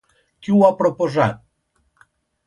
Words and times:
Qui 0.45 0.53
ho 0.53 0.61
ha 0.67 0.69
proposat? 0.79 1.43